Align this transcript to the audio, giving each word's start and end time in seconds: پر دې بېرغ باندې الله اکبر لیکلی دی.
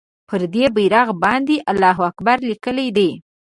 پر 0.27 0.41
دې 0.53 0.65
بېرغ 0.75 1.07
باندې 1.23 1.55
الله 1.71 1.97
اکبر 2.09 2.37
لیکلی 2.49 2.87
دی. 2.97 3.09